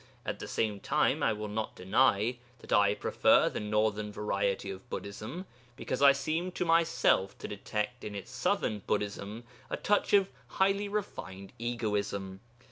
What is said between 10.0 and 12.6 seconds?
of a highly refined egoism.